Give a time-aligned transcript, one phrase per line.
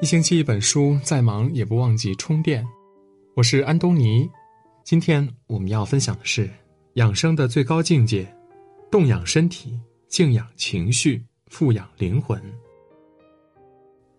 [0.00, 2.64] 一星期一本书，再忙也不忘记充电。
[3.34, 4.30] 我是安东尼，
[4.84, 6.48] 今天我们要分享的是
[6.94, 8.32] 养生的最高境界：
[8.92, 9.76] 动养身体，
[10.06, 12.40] 静养情绪，富养灵魂。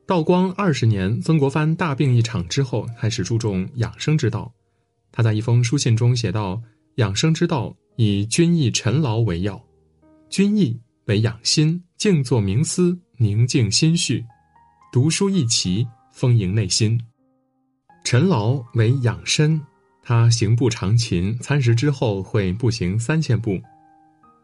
[0.06, 4.52] 道光二十年，曾国藩大病一场之后，开始注重养生之道。
[5.14, 6.62] 他在一封书信中写道
[6.96, 9.60] ：“养生之道，以君意臣劳为要。
[10.30, 14.22] 君意为养心，静坐冥思，宁静心绪；
[14.92, 17.00] 读书一奇，丰盈内心。
[18.04, 19.62] 陈劳为养身，
[20.02, 23.62] 他行步长勤，餐食之后会步行三千步。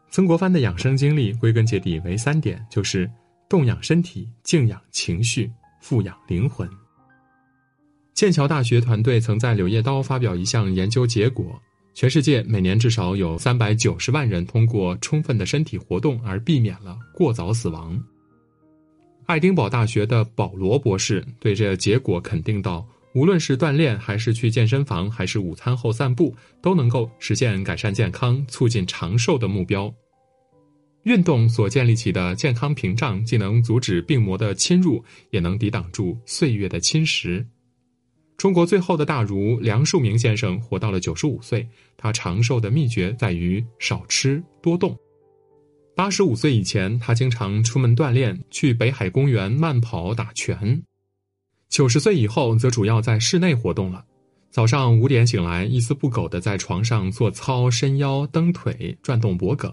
[0.08, 3.10] 曾国藩的养生经历归根结底为三点，就是
[3.48, 5.50] 动养身体，静养情绪，
[5.80, 6.68] 富养灵魂。”
[8.14, 11.60] 剑桥大学团队曾在《柳叶刀》发表一项研究结果：
[11.92, 18.00] 全世界每年至少有三百九十万人通过充分的身体活动而避免了过早死亡。
[19.26, 26.32] 爱丁堡大学的保罗博士对这结果肯定道：“无论是锻炼，还是去健身房，还是午餐后散步，
[26.62, 29.92] 都能够实现改善健康、促进长寿的目标。
[31.02, 37.44] 运动所建立起的健康屏障，既能阻止病魔的侵入，也能抵挡住岁月的侵蚀。”
[38.38, 41.66] 中国最后的大儒梁漱溟先生活到了九十五岁，
[41.96, 44.96] 他长寿的秘诀在于少吃多动。
[45.96, 50.82] 八十五岁以前，他经常出门锻炼，去北海公园慢跑、打拳。
[51.70, 54.04] 九十岁以后，则主要在室内活动了。
[54.50, 59.72] 早上五点醒来，一丝不苟的在床上做操、伸腰、蹬腿、转动脖颈。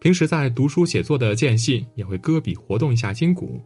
[0.00, 3.60] 平时在读书写作的间隙，也会搁笔活动一下筋骨。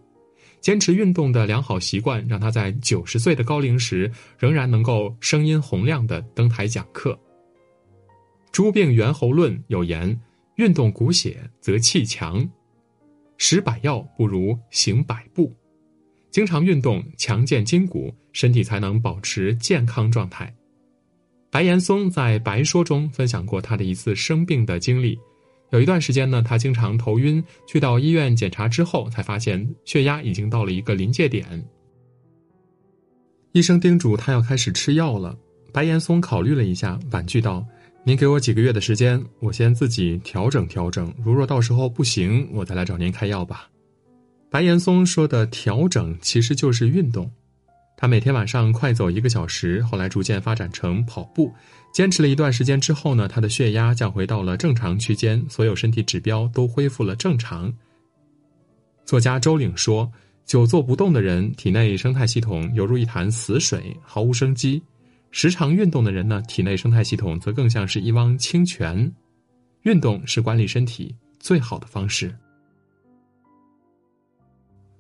[0.61, 7.13] 坚持运动的良好习惯，让他在九十岁的高龄时仍然能够声音洪亮的登台讲课。
[8.51, 10.21] 《诸病源候论》有言
[10.63, 12.49] ：“运动骨血，则气强。
[13.37, 15.53] 食百药不如行百步。”
[16.31, 20.55] 经常运动，强健筋骨，身体才能保持健康状态。
[21.51, 25.19] 白岩松在《白说》中分享过他的一次生病的经历。
[25.73, 31.45] 有一段时间呢，他经常头晕，去到医院检查之后，才发现血压已经到了一个临界点。
[33.51, 35.37] 医生叮嘱他要开始吃药了。
[35.73, 37.67] 白岩松考虑了一下，婉拒道
[38.05, 41.15] ：“您给我几个月的时间，我先自己调整调整。
[41.25, 43.69] 如若到时候不行，我再来找您开药吧。”
[44.51, 47.31] 白岩松说的调整其实就是运动。
[47.97, 51.55] 他每天晚上快走一个小时，后来逐渐发展成跑步。
[51.95, 57.73] 坚持了一段时间之后呢，他的血压降回到了正常区间，所有身体指标都恢复了正常。
[59.05, 60.11] 作家周岭说
[60.45, 64.83] ：“久坐不动的人，体内生态系统犹如一潭死水，毫无生机；
[65.33, 69.13] 时常运动的人呢，体内生态系统则更像是一汪清泉。
[69.83, 72.33] 运动是管理身体最好的方式。”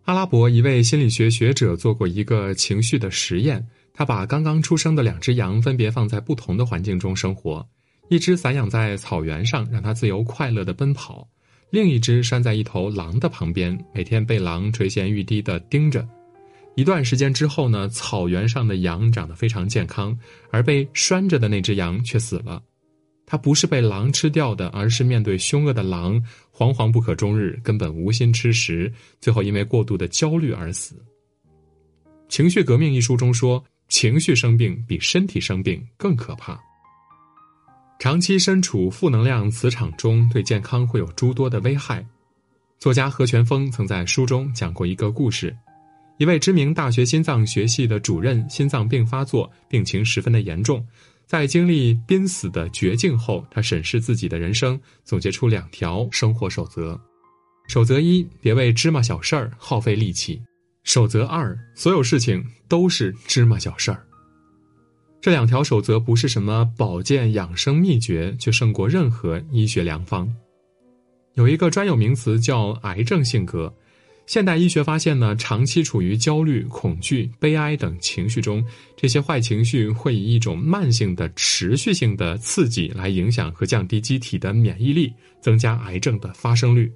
[0.04, 7.64] 阿拉伯一位心理学学者做过一个情绪的实验，他把刚刚出生的两只羊分别放在不同的环境中生活，
[8.08, 11.24] 一只散养在草原上，让它自由快乐的奔跑；
[11.70, 16.04] 另一只拴在一头狼的旁边，每天被狼垂涎欲滴的盯着。
[16.74, 20.18] 一段时间之后呢，草原上的羊长得非常健康，
[20.50, 22.62] 而被拴着的那只羊却死了。
[23.26, 30.94] 它不是被狼吃掉的，而是面对凶恶的狼，惶惶不可终日，根本无心吃食，最后因为过度的焦虑而死。
[32.28, 36.58] 《情绪革命》一书中说，情绪生病比身体生病更可怕。
[37.98, 42.04] 长期身处负能量磁场中，对健康会有诸多的危害。
[42.78, 45.56] 作家何全峰曾在书中讲过一个故事：
[46.18, 50.84] 一位知名大学心脏学系的主任心脏病发作，病情十分的严重。
[51.26, 57.00] 在经历濒死的绝境后，他审视自己的人生，总结出两条生活守则：
[57.68, 60.36] 守则一，别为芝麻小事儿耗费力气；
[60.84, 64.04] 守则二，所有事情都是芝麻小事儿。
[65.22, 70.30] 这两条守则不是什么保健养生秘诀，却胜过任何医学良方。
[71.34, 73.72] 有一个专有名词叫“癌症性格”。
[74.24, 78.64] 现代医学发现呢，长期处于焦虑、恐惧、悲哀等情绪中，
[78.96, 86.90] 这些坏情绪会以一种慢性的、持续性的刺激来影响和降低机体的免疫力，增加癌症的发生率。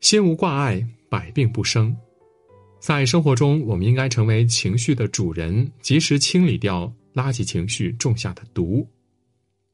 [0.00, 1.96] 心无挂碍，百病不生。
[2.78, 8.86] 在生活中，我们应该成为情绪的主人，及时清理掉垃圾情绪种下的毒。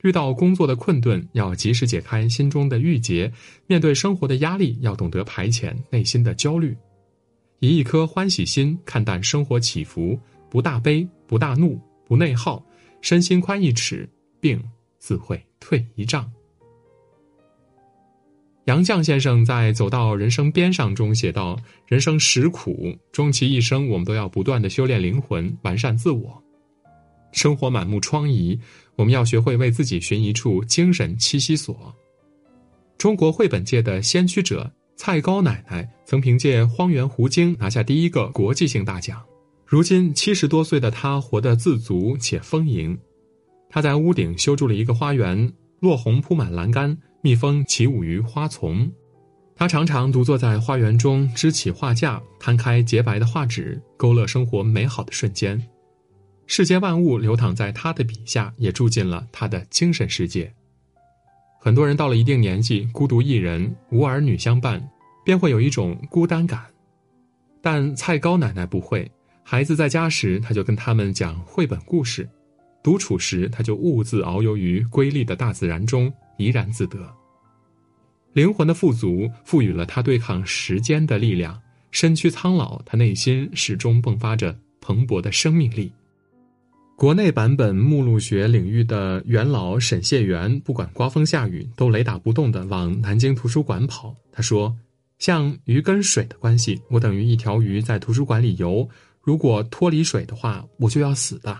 [0.02, 3.30] 遇到工作的困顿，要及时解开心中的郁结；
[3.66, 6.76] 面对生活的压力，要懂得排遣内心的焦虑，
[7.58, 10.18] 以一颗欢喜心看淡生活起伏，
[10.48, 12.64] 不大悲，不大怒，不内耗，
[13.00, 14.08] 身心宽一尺，
[14.40, 14.62] 病
[14.98, 16.30] 自会退一丈。
[18.66, 21.58] 杨绛先生在《走到人生边上》中写道
[21.88, 26.42] ：“人生实苦，终其一生，我们都要不断的修炼灵魂，完善自我。
[27.32, 28.58] 生活满目疮痍，
[28.96, 31.94] 我们要学会为自己寻一处精神栖息所。”
[32.98, 39.22] 中国绘本界的先驱者蔡高奶奶曾凭借《荒原狐精》拿下第一个国际性大奖。
[39.64, 42.98] 如今七十多岁的她活得自足且丰盈。
[43.70, 48.90] 她在屋顶修筑了一个花园，落红铺满栏杆，蜜蜂起舞于花丛。
[49.56, 55.58] 她常常独坐在花园中，支起画架，摊开洁白的画纸，勾勒生活美好的瞬间。
[56.52, 60.52] 世间万物流淌在他的笔下，也住进了他的精神世界。
[61.60, 64.84] 很多人到了一定年纪，孤独一人，无儿女相伴，
[65.24, 66.66] 便会有一种孤单感。
[67.62, 69.08] 但蔡高奶奶不会，
[69.44, 72.24] 孩子在家时，她就跟他们讲绘本故事；
[72.82, 76.98] 独处时，她就兀自遨游于瑰丽的大自然中，怡然自得。
[78.32, 81.62] 灵魂的富足赋予了他对抗时间的力量，
[81.92, 85.92] 身躯苍老，他内心始终迸发着蓬勃的生命力。
[87.00, 94.14] 国内版本目录学领域的元老沈谢元，不管刮风下雨，都雷打不动地往南京图书馆跑。
[94.30, 94.76] 他说
[95.18, 98.86] ：“像鱼跟水的关系，我等于一条鱼在图书馆里游，
[99.22, 101.58] 如果脱离水的话，我就要死的。”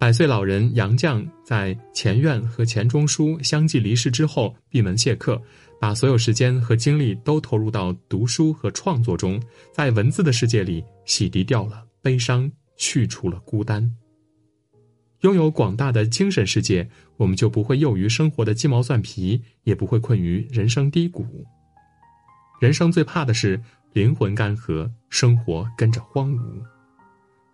[0.00, 5.40] 百岁老人杨绛在钱院和钱钟书相继离世之后，闭门谢客，
[5.80, 9.40] 把所有时间和精力都投入到读书和创作中，
[9.72, 13.88] 在文字的世界里洗涤掉了悲伤，去除了孤单。
[15.22, 21.26] 拥有广大的精神世界，我们就不会囿于生活的鸡毛蒜皮，也不会困于人生低谷。
[22.60, 23.60] 人生最怕的是
[23.92, 26.40] 灵魂干涸，生活跟着荒芜。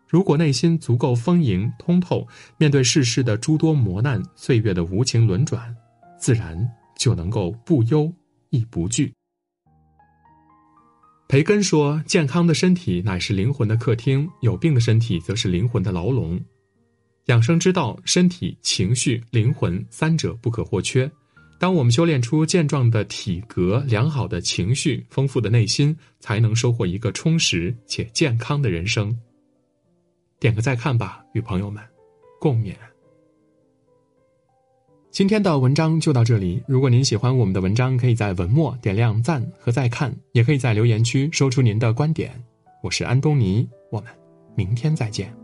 [0.06, 2.28] 如果内心足够丰盈通透，
[2.58, 5.74] 面对世事的诸多磨难、岁月的无情轮转，
[6.18, 8.12] 自然就能够不忧
[8.50, 9.12] 亦不惧。
[11.26, 16.38] 培根说：“健康的身体乃是灵魂的客厅，有病的身体则是灵魂的牢笼。”
[17.26, 21.10] 养生之道，身体、情绪、灵魂三者不可或缺。
[21.58, 29.16] 当我们修炼出健壮的体格、良好的情绪、丰富的内心，才能收获一个充实且健康的人生。
[30.38, 31.82] 点个再看吧，与朋友们
[32.38, 32.74] 共勉。
[35.10, 36.60] 今天的文章就到这里。
[36.66, 42.34] 如果您喜欢我们的文章，可以在文末点亮赞和再看，也可以在留言区说出您的观点。
[42.82, 44.10] 我是安东尼，我们
[44.56, 45.43] 明天再见。